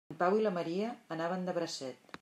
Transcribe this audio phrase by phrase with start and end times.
[0.13, 2.17] En Pau i la Maria anaven de bracet.